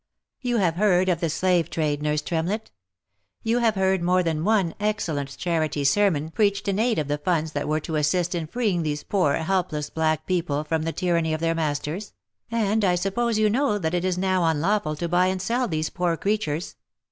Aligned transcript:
You 0.39 0.57
have 0.57 0.77
heard 0.77 1.09
of 1.09 1.19
the. 1.19 1.29
slave 1.29 1.69
trade, 1.69 2.01
nurse 2.01 2.23
Tremlett— 2.23 2.71
you 3.43 3.59
have 3.59 3.75
heard 3.75 4.01
more 4.01 4.23
than 4.23 4.43
one 4.43 4.73
excellent 4.79 5.37
charity 5.37 5.83
sermon 5.83 6.31
preached 6.31 6.67
in 6.67 6.79
aid 6.79 6.97
of 6.97 7.07
the 7.07 7.19
funds 7.19 7.51
that 7.51 7.67
were 7.67 7.79
to 7.81 7.97
assist 7.97 8.33
in 8.33 8.47
freeing 8.47 8.81
these 8.81 9.03
poor 9.03 9.35
helpless 9.35 9.91
black 9.91 10.25
people 10.25 10.63
from 10.63 10.81
the 10.81 10.91
tyranny 10.91 11.35
of 11.35 11.39
their 11.39 11.53
masters, 11.53 12.13
and 12.49 12.83
I 12.83 12.95
suppose 12.95 13.37
you 13.37 13.47
know 13.47 13.77
that 13.77 13.93
it 13.93 14.03
is 14.03 14.17
now 14.17 14.43
unlawful 14.45 14.95
to 14.95 15.07
buy 15.07 15.27
and 15.27 15.39
sell 15.39 15.67
these 15.67 15.91
poor 15.91 16.17
creatures. 16.17 16.77